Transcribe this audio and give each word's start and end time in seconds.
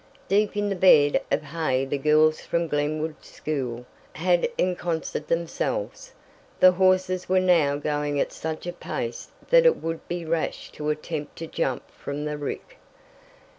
Deep 0.27 0.57
in 0.57 0.67
the 0.69 0.75
bed 0.75 1.21
of 1.31 1.43
hay 1.43 1.85
the 1.85 1.95
girls 1.99 2.41
from 2.41 2.67
Glenwood 2.67 3.23
School 3.23 3.85
had 4.13 4.49
ensconsed 4.57 5.27
themselves. 5.27 6.11
The 6.59 6.71
horses 6.71 7.29
were 7.29 7.39
now 7.39 7.75
going 7.77 8.19
at 8.19 8.33
such 8.33 8.65
a 8.65 8.73
pace 8.73 9.27
that 9.51 9.63
it 9.67 9.77
would 9.79 10.07
be 10.07 10.25
rash 10.25 10.71
to 10.71 10.89
attempt 10.89 11.35
to 11.35 11.45
jump 11.45 11.91
from 11.91 12.25
the 12.25 12.39
rick. 12.39 12.79